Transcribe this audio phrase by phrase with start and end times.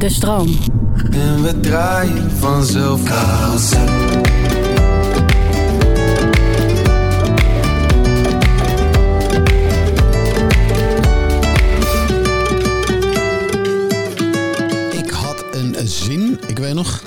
[0.00, 0.48] De stroom.
[1.10, 3.84] En we draaien vanzelf carousel.
[14.92, 17.02] Ik had een zin, ik weet nog,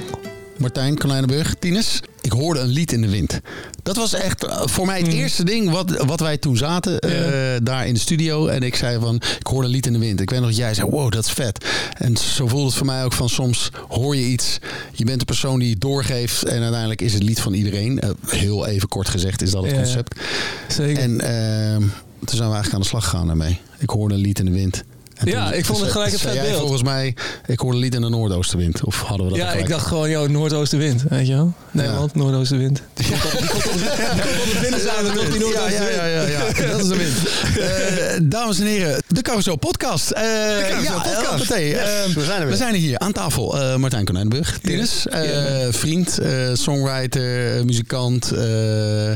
[0.57, 2.01] Martijn Konijnenburg, Tines.
[2.34, 3.39] Ik hoorde een lied in de wind.
[3.84, 7.59] Dat was echt eh, voor mij het eerste ding wat, wat wij toen zaten eh,
[7.63, 8.48] daar in de studio.
[8.48, 10.21] En ik zei van, ik hoorde een lied in de wind.
[10.21, 11.66] Ik weet nog dat jij zei, wow, dat is vet.
[11.98, 14.59] En zo voelde het voor mij ook van, soms hoor je iets.
[14.91, 16.43] Je bent de persoon die het doorgeeft.
[16.43, 17.99] En uiteindelijk is het lied van iedereen.
[17.99, 20.20] Eh, heel even kort gezegd is dat het concept.
[20.68, 21.04] Zeker.
[21.04, 21.81] En ehm,
[22.20, 23.59] toen zijn we eigenlijk aan de slag gegaan daarmee.
[23.77, 24.84] Ik hoorde een lied in de wind.
[25.23, 26.59] Ja, ik vond het toen gelijk zei vet jij beeld.
[26.59, 28.84] volgens mij, ik hoorde lied in de noordoostenwind.
[28.84, 31.54] Of hadden we dat ja, ik dacht gewoon, joh, noordoostenwind, weet je wel?
[31.72, 32.82] Nederland, noordoostenwind.
[32.94, 35.26] Die komt op, de binnenzijde, toch?
[35.26, 35.96] Die Ja, noordoostenwind.
[35.96, 36.68] ja, ja, ja, ja.
[36.72, 37.13] dat is de wind.
[37.54, 40.12] Eh, dames en heren, de Carousel Podcast.
[40.12, 41.48] Eh, Carousel ja, Podcast.
[41.49, 42.48] Yes, Eh, we zijn er weer.
[42.49, 43.60] We zijn er hier aan tafel.
[43.62, 45.21] Eh, Martijn Konijnenburg, Tinnis, eh,
[45.70, 48.32] vriend, eh, songwriter, eh, muzikant.
[48.32, 49.12] eh,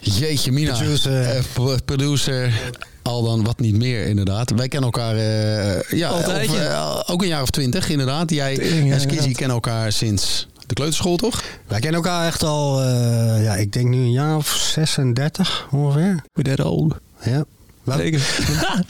[0.00, 0.72] jeetje, Mina.
[0.76, 1.22] Producer.
[1.22, 2.52] Eh, pro- producer.
[3.02, 4.50] Al dan wat niet meer, inderdaad.
[4.50, 6.62] Wij kennen elkaar eh, ja, Altijd, of, ja.
[6.62, 8.30] eh, ook een jaar of twintig, inderdaad.
[8.30, 11.42] Jij Tering, en Skizzy kennen elkaar sinds de kleuterschool, toch?
[11.68, 16.22] Wij kennen elkaar echt al, eh, ja, ik denk nu een jaar of 36 ongeveer.
[16.32, 16.94] We're that old.
[17.24, 17.44] Ja.
[17.84, 18.20] Wij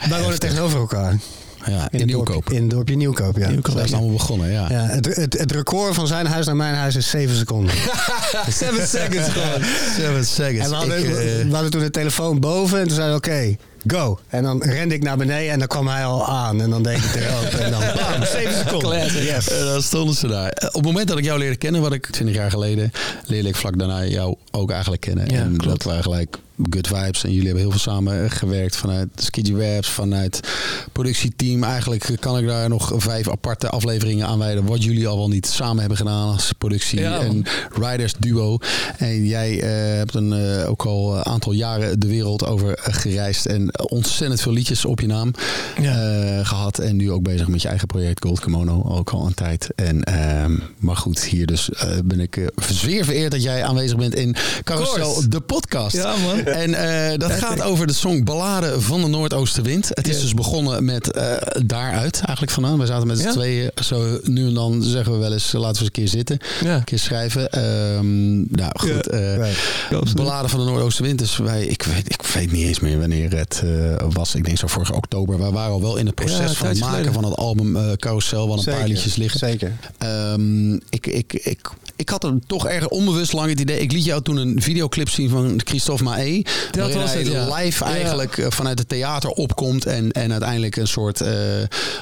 [0.23, 1.19] wonen tegenover elkaar.
[1.67, 2.51] Ja, in, het Nieuwkoop.
[2.51, 3.49] In het dorpje Nieuwkoop, ja.
[3.49, 3.75] Nieuwkoop.
[3.75, 4.67] Daar is allemaal begonnen, ja.
[4.71, 7.75] Ja, het, het, het record van zijn huis naar mijn huis is 7 seconden.
[8.49, 9.63] Seven seconds gewoon.
[9.97, 10.65] Seven seconds.
[10.65, 11.13] En we hadden, Ik, eh,
[11.49, 14.19] we hadden toen de telefoon boven en toen zeiden we oké, go.
[14.29, 16.61] En dan rende ik naar beneden en dan kwam hij al aan.
[16.61, 17.45] En dan deed ik er ook.
[17.61, 19.23] En dan bam, 7 seconden.
[19.25, 19.49] Yes.
[19.51, 20.49] En dan stonden ze daar.
[20.51, 22.91] Eh, Op het moment dat ik jou leerde kennen, wat ik 20 jaar geleden,
[23.25, 25.29] leerde ik vlak daarna jou ook eigenlijk kennen.
[25.31, 25.65] Ja, en klopt.
[25.65, 26.39] dat waren gelijk
[26.71, 27.25] good vibes.
[27.25, 30.41] En jullie hebben heel veel samen eh, gewerkt vanuit Skidgy Webs, vanuit
[30.93, 31.65] productieteam.
[31.65, 34.65] Eigenlijk kan ik daar nog vijf aparte afleveringen aan wijden.
[34.67, 37.45] Wat jullie al wel niet samen hebben gedaan als productie Ja, en
[37.81, 38.59] riders duo.
[38.99, 43.47] En jij eh, hebt een, eh, ook al een aantal jaren de wereld over gereisd.
[43.47, 45.31] En ontzettend veel liedjes op je naam
[45.81, 45.95] Ja.
[46.39, 46.79] eh, gehad.
[46.79, 48.83] En nu ook bezig met je eigen project Gold Kimono.
[48.89, 49.69] Ook al een tijd.
[49.77, 51.71] En, ehm, maar goed, hier dus
[52.05, 55.97] ben ik zeer vereerd dat jij aanwezig bent in Carousel, de podcast.
[55.97, 56.45] Ja, man.
[56.63, 59.89] En eh, dat gaat over de song Ballade van de Noordoostenwind.
[59.95, 60.23] Het is Ja.
[60.23, 61.33] dus begonnen met eh,
[61.67, 62.79] daaruit eigenlijk vandaan.
[62.79, 63.33] We zaten met z'n Ja.
[63.33, 63.71] tweeën.
[63.83, 66.39] Zo nu en dan zeggen we wel eens, laten we eens een keer zitten.
[66.65, 66.77] Ja.
[66.77, 67.51] Een keer schrijven.
[67.51, 69.59] Ehm, nou goed, eh, Right.
[69.91, 70.15] Absoluut.
[70.15, 71.19] Ballade van de Noordoostenwind.
[71.19, 73.63] Dus wij, ik weet, ik weet niet eens meer wanneer het
[74.13, 74.35] was.
[74.35, 75.39] Ik denk zo vorige oktober.
[75.39, 77.13] We waren al wel in het Ja, proces van het maken geleden.
[77.13, 78.47] van het album eh Carousel.
[78.49, 79.39] Wel een paar liedjes liggen.
[79.39, 79.73] Zeker.
[79.99, 83.79] Ehm, ik, ik, ik, ik had er toch erg onbewust lang het idee.
[83.81, 86.40] Ik liet jou toen een videoclip zien van Christophe Maé.
[86.73, 87.55] Waarin was hij het, ja.
[87.55, 89.87] live eigenlijk eh, vanuit het theater opkomt.
[89.87, 91.21] En, en uiteindelijk een soort.
[91.21, 91.33] eh,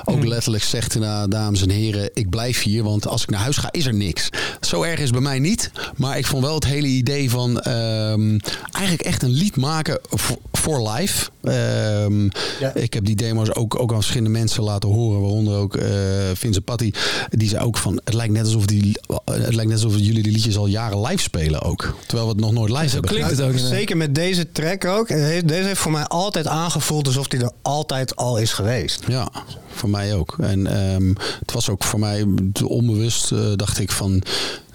[0.04, 0.26] ook Mm.
[0.28, 2.82] letterlijk zegt: nou, dames en heren, ik blijf hier.
[2.82, 4.28] Want als ik naar huis ga, is er niks.
[4.60, 5.70] Zo erg is het bij mij niet.
[5.96, 7.60] Maar ik vond wel het hele idee van.
[7.60, 8.38] ehm,
[8.72, 11.28] eigenlijk echt een lied maken voor- voor live.
[11.42, 12.24] Ehm,
[12.60, 12.74] Ja.
[12.74, 15.20] Ik heb die demo's ook, ook aan verschillende mensen laten horen.
[15.20, 15.88] Waaronder ook eh
[16.34, 16.90] Vincent Patty.
[17.30, 18.00] Die zei ook van.
[18.04, 21.22] Het lijkt net alsof, die, het lijkt net alsof jullie die liedjes al jaren live
[21.22, 21.96] spelen ook.
[22.06, 23.46] Terwijl we het nog nooit live Zo hebben klinkt gedaan.
[23.52, 23.66] het ook.
[23.68, 25.08] Zeker met deze track ook.
[25.08, 29.04] Deze heeft voor mij altijd aangevoeld alsof die er altijd al is geweest.
[29.08, 29.28] Ja,
[29.68, 30.36] voor mij ook.
[30.40, 31.08] En ehm,
[31.40, 32.26] het was ook voor mij
[32.64, 34.22] onbewust, eh, dacht ik van.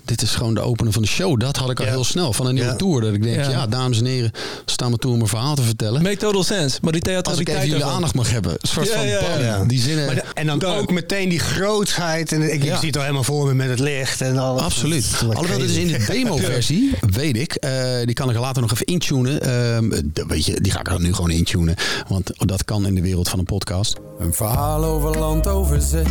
[0.06, 1.40] Dit is gewoon de opener van de show.
[1.40, 1.92] Dat had ik al Ja.
[1.92, 2.76] heel snel van een nieuwe Ja.
[2.76, 3.02] tour.
[3.02, 3.50] Dat ik denk, ja.
[3.50, 3.68] Ja.
[3.68, 4.32] dames en heren,
[4.66, 6.02] staan me toe om een verhaal te vertellen.
[6.02, 6.78] Make total sense.
[6.82, 8.52] Maar die Als ik theatraliteit even jullie aandacht mag hebben.
[8.52, 9.28] Een soort Ja, van ja, ja.
[9.36, 9.64] bam, Ja.
[9.66, 10.06] die zinnen.
[10.06, 10.82] Maar de- en dan Dank.
[10.82, 12.32] ook meteen die grootheid.
[12.32, 12.74] En ik, Ja.
[12.74, 14.22] ik zie het al helemaal voor me met het licht.
[14.22, 14.62] En al.
[14.62, 15.06] Absoluut.
[15.30, 17.54] Alhoewel, dit is in de demo-versie, weet ik.
[17.54, 17.72] eh,
[18.06, 19.42] die kan ik er later nog even intunen.
[19.42, 21.76] Ehm, weet je, die ga ik er nu gewoon intunen.
[22.08, 23.96] Want dat kan in de wereld van een podcast.
[24.20, 26.04] Een verhaal over land, over zee.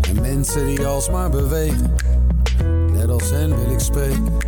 [0.00, 1.94] En mensen die alsmaar bewegen.
[3.14, 4.38] Als hen wil ik spreken.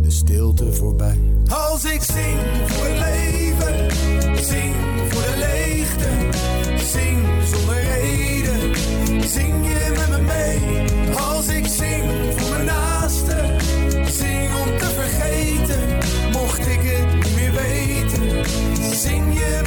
[0.00, 1.18] De stilte voorbij.
[1.48, 3.90] Als ik zing voor het leven.
[4.44, 4.74] Zing
[5.08, 6.08] voor de leegte.
[6.84, 8.74] Zing zonder reden.
[9.28, 11.16] Zing je met me mee.
[11.16, 12.04] Als ik zing
[12.36, 13.60] voor mijn naasten.
[14.10, 15.98] Zing om te vergeten.
[16.32, 18.44] Mocht ik het niet meer weten.
[18.96, 19.60] Zing je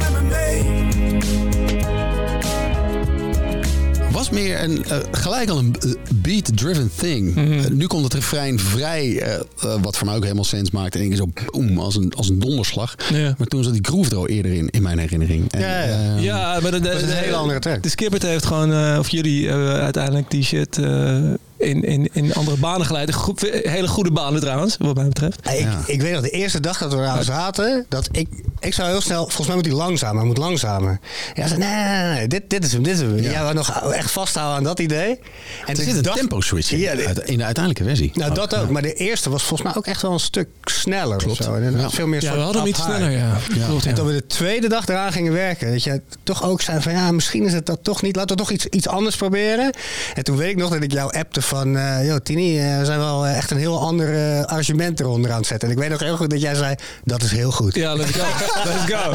[4.32, 7.34] meer een, eh, gelijk al een eh, beat-driven thing.
[7.34, 7.52] Mhm.
[7.52, 9.42] Eh, nu komt het refrein vrij, eh, eh,
[9.82, 10.94] wat voor mij ook helemaal sens maakt.
[10.94, 12.94] En ik zo boem, als een, als een donderslag.
[13.12, 13.34] Ja.
[13.38, 15.52] Maar toen zat die groove er al eerder in, in mijn herinnering.
[15.52, 16.16] En, Ja, ja.
[16.16, 17.82] Ja, maar Dat is een hele andere track.
[17.82, 21.18] De Skippert heeft gewoon, eh, of jullie hebben uiteindelijk die shit eh,
[21.62, 23.08] in, in, in andere banen geleid.
[23.08, 25.38] Een goed- hele goede banen trouwens, wat mij betreft.
[25.50, 25.80] Ik, Ja.
[25.86, 28.28] ik weet nog, de eerste dag dat we daar zaten, dat ik,
[28.60, 30.98] ik zou heel snel, volgens mij moet hij langzamer, hij moet langzamer.
[31.34, 33.18] Ja, zei, nee, nee, nee, nee, dit, dit is hem, dit is hem.
[33.18, 35.08] Ja, we nog echt vasthouden aan dat idee.
[35.10, 35.18] En
[35.66, 38.10] Er de zit een tempo switch in, Ja, de- uit- in de uiteindelijke versie.
[38.14, 38.70] Nou, dat ook.
[38.70, 41.16] Maar de eerste was volgens mij ook echt wel een stuk sneller.
[41.16, 41.42] Klopt.
[41.44, 41.54] Zo.
[41.54, 41.90] En Ja.
[41.90, 43.36] Veel meer Ja, we hadden hem iets sneller, ja.
[43.66, 46.80] Klopt, En toen we de tweede dag eraan gingen werken, dat je toch ook zei
[46.80, 48.16] van ja, misschien is het dat toch niet.
[48.16, 49.72] Laten we toch iets, iets anders proberen.
[50.14, 52.84] En toen weet ik nog dat ik jou appte van, eh joh Tini, eh, we
[52.84, 55.68] zijn wel eh, echt een heel ander eh, arrangement eronder aan het zetten.
[55.68, 57.74] En ik weet nog heel goed dat jij zei, dat is heel goed.
[57.74, 58.24] Ja, let's go.
[58.64, 59.10] Let's go.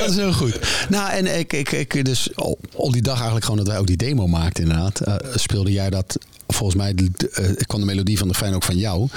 [0.00, 0.58] dat is heel goed.
[0.88, 3.86] Nou, en ik, ik, ik dus al, al die dag eigenlijk gewoon dat wij ook
[3.86, 5.00] die demo maakten inderdaad.
[5.00, 6.18] eh, speelde jij dat...
[6.50, 6.94] Volgens mij
[7.32, 9.08] eh, kwam de melodie van de fijn ook van jou.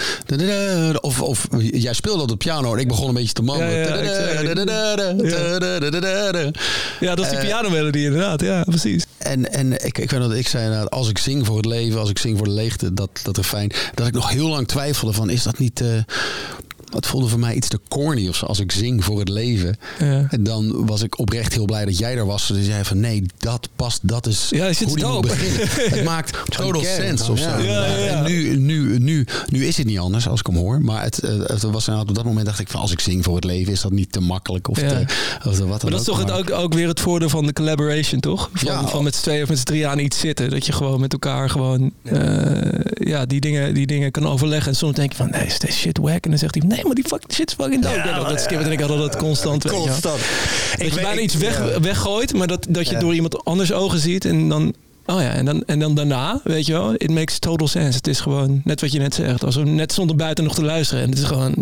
[1.01, 3.71] Of, of jij speelde dat op piano en ik begon een beetje te mannen.
[3.71, 3.77] Ja,
[6.99, 8.41] ja, dat is die Eh, pianomelodie inderdaad.
[8.41, 9.05] Ja, precies.
[9.31, 11.99] En, en ik, ik weet dat ik zei inderdaad, als ik zing voor het leven,
[11.99, 13.71] als ik zing voor de leegte, dat, dat er fijn.
[13.93, 15.81] Dat ik nog heel lang twijfelde van, is dat niet...
[15.81, 16.03] eh
[16.91, 19.77] dat voelde voor mij iets te corny of zo, als ik zing voor het leven.
[19.99, 20.25] Ja.
[20.29, 22.47] En dan was ik oprecht heel blij dat jij er was.
[22.47, 25.67] Dus je zei van, nee, dat past, dat is Ja, is het hoe die beginnen.
[25.97, 27.49] Het maakt total sense of zo.
[27.49, 27.57] ja.
[27.59, 28.05] Ja, ja, ja.
[28.15, 30.81] En nu, nu, nu, nu is het niet anders als ik hem hoor.
[30.81, 33.35] Maar het, eh, het was op dat moment dacht ik van, als ik zing voor
[33.35, 34.87] het leven, is dat niet te makkelijk of, Ja.
[34.87, 35.05] te,
[35.45, 36.27] of te wat dan Maar dat is toch ook.
[36.27, 38.49] het ook, ook weer het voordeel van de collaboration, toch?
[38.53, 38.87] Van, Ja.
[38.87, 40.49] van met z'n tweeën of met z'n drieën aan iets zitten.
[40.49, 44.71] Dat je gewoon met elkaar gewoon eh, ja, die, dingen, die dingen kan overleggen.
[44.71, 46.23] En soms denk je van, nee, is this shit wack?
[46.23, 47.95] En dan zegt hij, nee, maar die fucking shit is fucking dope.
[47.95, 49.63] Ja, dat skip en ik had dat constant.
[49.63, 49.87] weet je wel.
[49.87, 50.19] Constant.
[50.71, 51.79] Dat Ik je weet- bijna ik- iets weg, ja.
[51.79, 52.99] weggooit, maar dat, dat je Ja.
[52.99, 54.25] door iemand anders ogen ziet.
[54.25, 54.73] En dan,
[55.05, 57.97] oh ja, en dan, en dan daarna, weet je wel, it makes total sense.
[57.97, 59.43] Het is gewoon net wat je net zegt.
[59.43, 61.03] Als we net stonden buiten nog te luisteren.
[61.03, 61.53] En het is gewoon,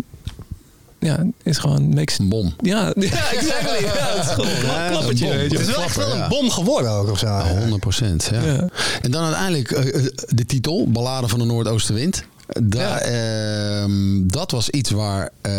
[0.98, 2.54] ja, het is gewoon, makes Een bom.
[2.60, 3.84] ja, ja, exactly.
[3.84, 5.82] Ja, het is gewoon een klap- klappertje, je Het is wel.
[5.82, 6.22] echt wel Ja.
[6.22, 7.26] een bom geworden ook of zo.
[7.26, 8.28] Ja, 100 procent.
[8.32, 8.42] Ja.
[8.44, 8.68] Ja.
[9.02, 12.24] En dan uiteindelijk eh, eh, de titel, Ballade van de Noordoostenwind.
[12.62, 15.52] Daar, ehm, dat was iets waar eh,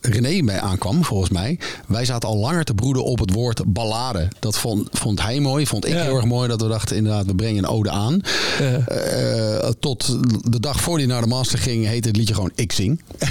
[0.00, 1.58] René mee aankwam, volgens mij.
[1.86, 4.28] Wij zaten al langer te broeden op het woord ballade.
[4.38, 6.02] Dat vond, vond hij mooi, vond ik Ja.
[6.02, 6.48] heel erg mooi.
[6.48, 8.20] Dat we dachten, inderdaad, we brengen een ode aan.
[8.60, 8.78] Ja.
[8.86, 10.18] Eh, tot
[10.50, 13.02] de dag voor hij naar de master ging, heette het liedje gewoon Ik Zing.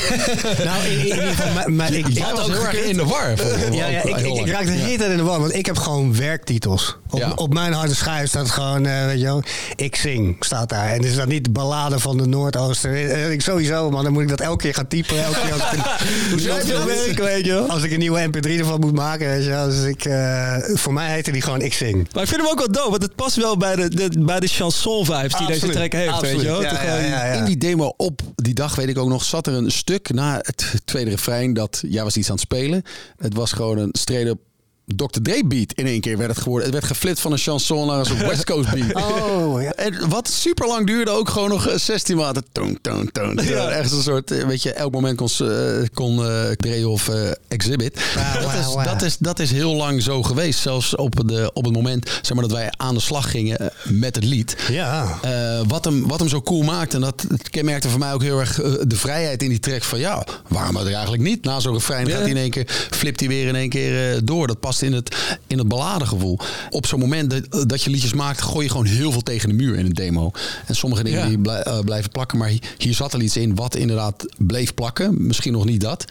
[0.63, 3.34] Nou, in, in ieder geval, maar, maar ik, ik was heel erg in de war.
[3.74, 5.78] Ja, ja, ook ik, ik, raakte de hele tijd in de war, want ik heb
[5.78, 6.96] gewoon werktitels.
[7.10, 9.44] Op, op mijn harde schijf staat gewoon, eh, weet je wel,
[9.75, 10.89] ik zing, staat daar.
[10.89, 12.83] En is dat niet de ballade van de Noordoosten?
[12.84, 15.24] Eh, Ik sowieso, man, dan moet ik dat elke keer gaan typen.
[15.24, 17.56] Elke keer als ik een, weet je?
[17.60, 19.66] Als ik een nieuwe mp3 ervan moet maken, weet je wel.
[19.68, 22.08] Dus ik, eh, voor mij heette die gewoon ik zing.
[22.14, 24.40] Maar ik vind hem ook wel dope, want het past wel bij de, de, bij
[24.40, 26.62] de chanson vibes die deze track heeft, weet je wel.
[26.62, 27.24] Ja, ja, ja.
[27.24, 30.40] In die demo op die dag, weet ik ook nog, zat er een stuk na
[30.42, 32.84] het tweede refrein dat jij was iets aan het spelen.
[33.18, 34.40] Het was gewoon een straight-up
[34.86, 35.06] Dr.
[35.22, 36.66] Dre beat in één keer werd het geworden.
[36.66, 38.92] Het werd geflipt van een chanson naar een West Coast beat.
[39.24, 39.72] Oh, ja.
[39.72, 42.44] En wat super lang duurde, ook gewoon nog eh, 16 maanden.
[42.52, 43.40] Toon, toon, toon.
[43.44, 43.70] Ja.
[43.70, 47.32] Echt een soort, eh, weet je, elk moment kon, eh, kon eh, Dre of eh,
[47.48, 48.00] Exhibit.
[48.16, 50.60] Wauw, dat, is, dat, is, dat is heel lang zo geweest.
[50.60, 53.68] Zelfs op, de, op het moment zeg maar, dat wij aan de slag gingen eh,
[53.84, 54.56] met het lied.
[54.70, 55.18] Ja.
[55.22, 58.40] Eh, wat, hem, wat hem zo cool maakt, en dat kenmerkte voor mij ook heel
[58.40, 61.44] erg eh, de vrijheid in die track van ja, waarom het eigenlijk niet?
[61.44, 64.20] Na zo'n refrein gaat hij in één keer, flipt hij weer in één keer eh,
[64.24, 64.48] door.
[64.48, 66.38] Dat past in het, in het balladegevoel.
[66.70, 69.56] Op zo'n moment dat, dat je liedjes maakt, gooi je gewoon heel veel tegen de
[69.56, 70.31] muur in een demo.
[70.66, 71.28] En sommige dingen Ja.
[71.28, 74.74] die blij- eh, blijven plakken, maar hi- hier zat al iets in wat inderdaad bleef
[74.74, 75.28] plakken.
[75.28, 76.06] Misschien nog niet dat.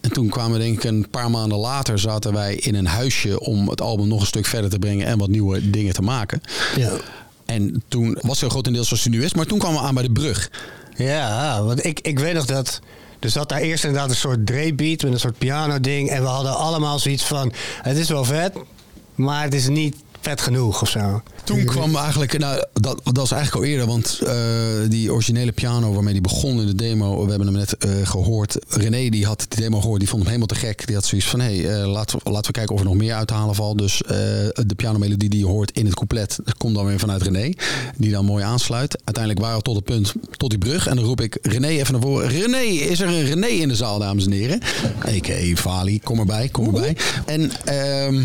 [0.00, 3.40] En toen kwamen we denk ik een paar maanden later zaten wij in een huisje
[3.40, 6.40] om het album nog een stuk verder te brengen en wat nieuwe dingen te maken.
[6.76, 6.90] Ja.
[7.46, 9.34] En toen was hij grotendeels zoals hij nu is.
[9.34, 10.50] Maar toen kwamen we aan bij de brug.
[10.96, 12.80] Ja, want ik, ik weet nog dat.
[13.22, 16.08] Er zat daar eerst inderdaad een soort Dre-beat met een soort piano-ding.
[16.08, 17.52] En we hadden allemaal zoiets van:
[17.82, 18.52] het is wel vet,
[19.14, 21.22] maar het is niet vet genoeg of zo.
[21.44, 24.34] Toen kwam eigenlijk, nou, dat, dat was eigenlijk al eerder, want eh,
[24.88, 28.56] die originele piano waarmee die begon in de demo, we hebben hem net eh, gehoord.
[28.68, 30.86] René die had die demo gehoord, die vond hem helemaal te gek.
[30.86, 32.96] Die had zoiets van, hé, hey, eh, laten, we, laten we kijken of er nog
[32.96, 33.78] meer uit te halen valt.
[33.78, 37.52] Dus de pianomelodie die je hoort in het couplet, dat komt dan weer vanuit René,
[37.96, 38.96] die dan mooi aansluit.
[39.04, 40.86] Uiteindelijk waren we tot het punt, tot die brug.
[40.86, 42.28] En dan roep ik René even naar voren.
[42.28, 44.60] René, is er een René in de zaal, dames en heren?
[45.06, 45.54] A.k.a.
[45.54, 46.96] Vali, kom erbij, kom erbij.
[47.26, 48.22] En ehm,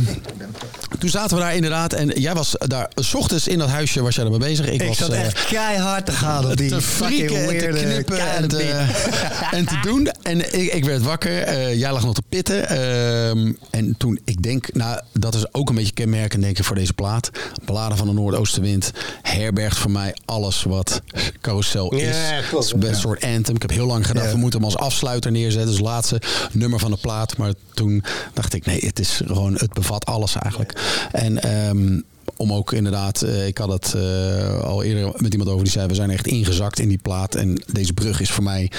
[0.99, 4.15] toen zaten we daar inderdaad, en jij was daar, s ochtends in dat huisje was
[4.15, 4.65] jij ermee bezig.
[4.67, 7.74] Ik, Ik was zat eh, echt keihard te gaan op die te fucking frieken en
[7.74, 9.51] te knippen en te, beat.
[9.60, 10.08] en te doen.
[10.22, 11.41] En ik, ik werd wakker.
[11.41, 12.70] eh, jij lag nog te pitten.
[12.70, 16.75] ehm, en toen, ik denk, nou, dat is ook een beetje kenmerkend denk ik voor
[16.75, 17.29] deze plaat.
[17.65, 18.91] Balladen van de Noordoostenwind
[19.22, 21.01] herbergt voor mij alles wat
[21.41, 22.15] carousel is.
[22.17, 22.65] Ja, klopt.
[22.65, 23.56] Is een soort anthem.
[23.56, 24.32] Ik heb heel lang gedacht, Ja.
[24.32, 25.72] we moeten hem als afsluiter neerzetten.
[25.72, 27.38] Dus laatste nummer van de plaat.
[27.38, 28.03] Maar toen
[28.34, 30.74] dacht ik, nee, het is gewoon, het bevat alles eigenlijk.
[31.12, 31.38] En
[31.77, 32.00] ehm,
[32.36, 35.88] om ook inderdaad, eh, ik had het eh, al eerder met iemand over die zei,
[35.88, 37.36] we zijn echt ingezakt in die plaat.
[37.36, 38.72] En deze brug is voor mij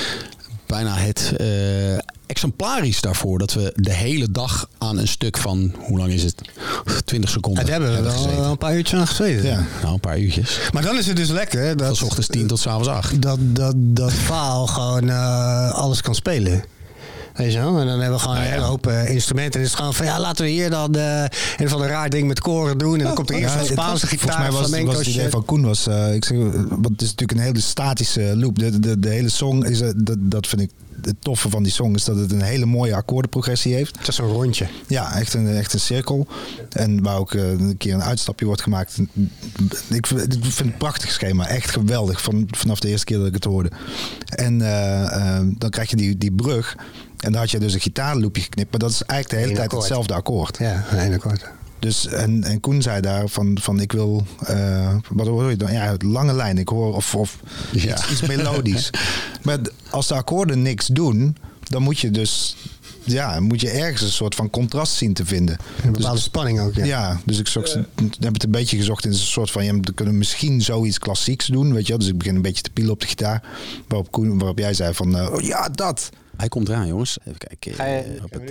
[0.66, 3.38] bijna het eh, exemplarisch daarvoor.
[3.38, 6.40] Dat we de hele dag aan een stuk van, hoe lang is het?
[7.04, 7.62] 20 seconden.
[7.62, 8.40] En daar hebben we wel, gezeten.
[8.40, 9.48] wel een paar uurtjes aan gezeten.
[9.48, 9.66] Ja.
[9.82, 10.58] Nou, een paar uurtjes.
[10.72, 12.88] Maar dan is het dus lekker hè, Van dat, s ochtends 10 tot s avonds
[12.88, 13.22] 8.
[13.22, 15.10] dat, dat, dat Vaal gewoon
[15.72, 16.64] alles kan spelen.
[17.38, 17.78] Weet je wel?
[17.78, 19.52] En dan hebben we gewoon een hele hoop eh, instrumenten.
[19.52, 21.24] En het is gewoon van ja, laten we hier dan eh
[21.56, 22.98] een van de raar ding met koren doen.
[22.98, 24.98] En dan komt er eerst Ja, een het Spaanse gitaar, Volgens mij was, flamenco was
[24.98, 25.32] het idee shit.
[25.32, 28.58] van Koen was, eh, ik zeg, eh, want het is natuurlijk een hele statische loop.
[28.58, 30.70] De, de, de hele song is, eh, dat, dat vind ik
[31.02, 33.98] het toffe van die song is dat het een hele mooie akkoordenprogressie heeft.
[33.98, 34.66] Het is een rondje.
[34.86, 36.26] Ja, echt een, echt een cirkel.
[36.70, 38.98] En waar ook eh, een keer een uitstapje wordt gemaakt.
[38.98, 41.46] Ik vind, ik vind het een prachtig schema.
[41.46, 43.70] Echt geweldig van, vanaf de eerste keer dat ik het hoorde.
[44.24, 46.76] En eh, eh, dan krijg je die, die brug.
[47.18, 48.70] En dan had je dus een gitaarloopje geknipt.
[48.70, 49.82] Maar dat is eigenlijk de hele Eén tijd akkoord.
[49.84, 50.58] hetzelfde akkoord.
[50.58, 51.44] Ja, een ene akkoord.
[51.78, 55.72] Dus, en, en Koen zei daar van, van ik wil, eh, wat hoor je dan?
[55.72, 56.58] Ja, het lange lijn.
[56.58, 57.38] Ik hoor of, of
[57.72, 57.94] Ja.
[57.94, 58.90] iets, iets melodisch.
[59.42, 59.58] maar
[59.90, 62.56] als de akkoorden niks doen, dan moet je dus,
[63.04, 65.56] ja, moet je ergens een soort van contrast zien te vinden.
[65.84, 66.84] Een bepaalde spanning ook, ja.
[66.84, 67.78] Ja, dus ik zocht,
[68.20, 71.46] heb het een beetje gezocht in een soort van, ja, we kunnen misschien zoiets klassieks
[71.46, 71.98] doen, weet je wel.
[71.98, 73.42] Dus ik begin een beetje te pielen op de gitaar.
[73.88, 76.10] Waarop, Koen, waarop jij zei van, eh, oh ja, dat.
[76.38, 77.18] Hij komt eraan, jongens.
[77.24, 77.74] Even kijken.
[77.74, 78.42] Ga je- eh, op het,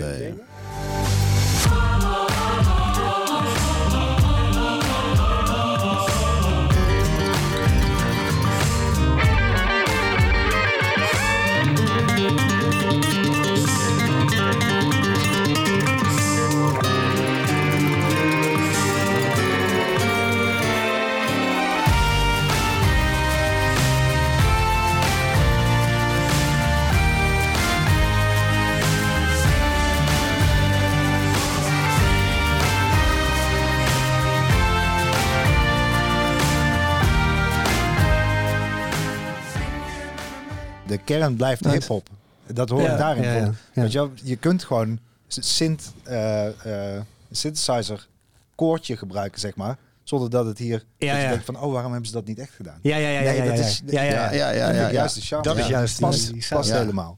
[41.07, 41.75] kern blijft Nice.
[41.77, 42.07] hip-hop.
[42.53, 43.23] Dat hoor Ja, ik daarin.
[43.23, 43.41] ja, voor.
[43.41, 43.81] ja, ja.
[43.81, 46.47] Weet je, je kunt gewoon synth, eh,
[46.95, 48.07] eh, synthesizer
[48.55, 49.77] koortje gebruiken, zeg maar.
[50.03, 50.83] Zonder dat het hier.
[50.97, 51.29] Ja, dat je ja.
[51.29, 52.79] denkt van, oh, waarom hebben ze dat niet echt gedaan?
[52.81, 53.65] Ja, ja, ja, ja, Nee, ja, dat ja.
[53.65, 55.43] is- ja, ja, juist de charme.
[55.43, 56.77] Dat is juist past, die- die past Ja.
[56.77, 57.17] helemaal.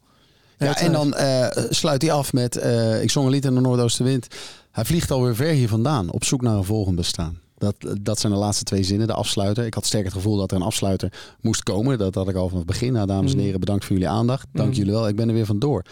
[0.57, 2.55] Ja, en dan eh, sluit hij af met...
[2.55, 4.27] eh, ik zong een lied in de Noordoostenwind.
[4.71, 6.11] Hij vliegt alweer ver hier vandaan.
[6.11, 7.39] Op zoek naar een volgend bestaan.
[7.59, 9.65] Dat, dat zijn de laatste twee zinnen, de afsluiter.
[9.65, 11.97] Ik had sterk het gevoel dat er een afsluiter moest komen.
[11.97, 12.93] Dat had ik al vanaf het begin.
[12.93, 13.43] Nou, dames en Mm.
[13.43, 14.47] heren, bedankt voor jullie aandacht.
[14.53, 14.75] Dank Mm.
[14.75, 15.07] jullie wel.
[15.07, 15.83] Ik ben er weer vandoor.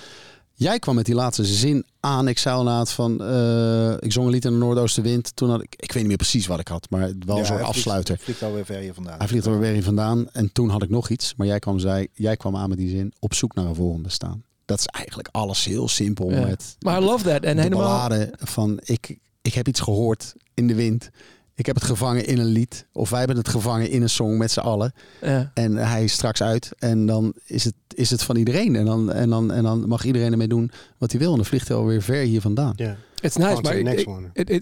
[0.53, 2.27] Jij kwam met die laatste zin aan.
[2.27, 3.21] Ik zei inderdaad van...
[3.24, 5.36] eh, ik zong een lied in de Noordoostenwind.
[5.36, 5.74] Toen had ik...
[5.75, 6.89] Ik weet niet meer precies wat ik had.
[6.89, 8.17] Maar het was Ja, een soort hij vliegt- afsluiter.
[8.19, 9.17] Vliegt alweer ver hier vandaan.
[9.17, 10.29] Hij vliegt er weer in vandaan.
[10.31, 11.33] En toen had ik nog iets.
[11.36, 13.13] Maar jij kwam, zei, jij kwam aan met die zin.
[13.19, 14.43] Op zoek naar een volgend bestaan.
[14.65, 16.31] Dat is eigenlijk alles heel simpel.
[16.31, 16.45] Ja.
[16.45, 17.43] Met Maar I love that.
[17.43, 18.09] En de helemaal...
[18.39, 21.09] van ik, ik heb iets gehoord in de wind.
[21.57, 22.85] Ik heb het gevangen in een lied.
[22.91, 24.93] Of wij hebben het gevangen in een song met z'n allen.
[25.21, 25.51] Ja.
[25.53, 26.71] En hij is straks uit.
[26.79, 28.75] En dan is het, is het van iedereen.
[28.75, 31.29] En dan, en, dan, en dan mag iedereen ermee doen wat hij wil.
[31.29, 32.73] En dan vliegt hij alweer ver hier vandaan.
[32.75, 32.95] Ja.
[33.21, 33.75] It's nice, maar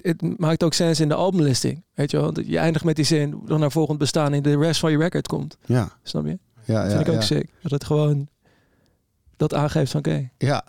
[0.01, 1.83] het maakt ook sens in de albumlisting.
[1.93, 2.33] Weet je wel?
[2.33, 4.97] Dat Je eindigt met die zin, dan naar volgend bestaan in de rest van je
[4.97, 5.57] record komt.
[5.65, 6.37] Ja, Snap je?
[6.63, 6.89] ja, Dat ja.
[6.89, 7.25] vind ik ook ja.
[7.25, 7.49] sick.
[7.61, 8.27] Dat het gewoon
[9.37, 10.29] dat aangeeft van oké.
[10.37, 10.65] Ja.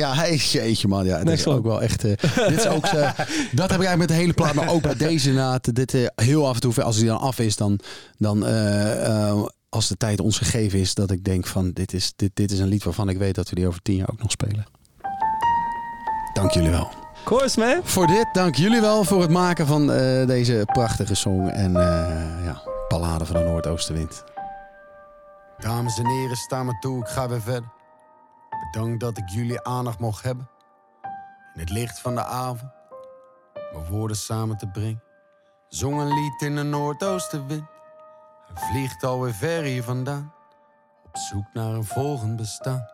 [0.00, 1.04] Ja, hij is jeetje man.
[1.06, 2.04] Ja, dat is ook wel echt.
[2.04, 2.10] eh,
[2.48, 2.84] dit is ook.
[2.86, 3.10] eh,
[3.60, 5.74] dat heb ik eigenlijk met de hele plaat, maar ook bij deze naad.
[5.74, 7.78] Dit eh, heel af en toe, als hij dan af is, dan,
[8.18, 12.12] dan eh, eh, als de tijd ons gegeven is, dat ik denk van dit is,
[12.16, 14.22] dit, dit is een lied waarvan ik weet dat we die over tien jaar ook
[14.22, 14.66] nog spelen.
[16.32, 16.88] Dank jullie wel.
[17.24, 17.80] Course man.
[17.82, 22.44] Voor dit, dank jullie wel voor het maken van eh, deze prachtige song en eh
[22.44, 24.24] ja, ballade van de Noordoostenwind.
[25.58, 27.68] Dames en heren, sta maar toe, ik ga weer verder.
[28.70, 30.50] Bedankt dat ik jullie aandacht mocht hebben.
[31.54, 32.72] In het licht van de avond,
[33.72, 35.02] mijn woorden samen te brengen.
[35.68, 37.68] Zong een lied in de Noordoostenwind.
[38.46, 40.34] Hij vliegt alweer ver hier vandaan.
[41.04, 42.86] Op zoek naar een volgend bestaan.